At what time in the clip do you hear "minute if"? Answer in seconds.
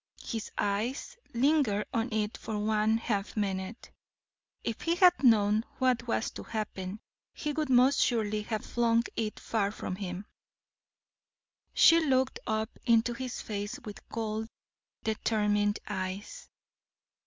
3.37-4.81